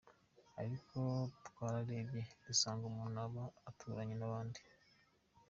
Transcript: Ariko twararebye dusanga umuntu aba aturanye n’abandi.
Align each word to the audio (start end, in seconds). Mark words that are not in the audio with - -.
Ariko 0.61 0.99
twararebye 1.47 2.21
dusanga 2.45 2.83
umuntu 2.91 3.17
aba 3.25 3.43
aturanye 3.69 4.15
n’abandi. 4.17 4.59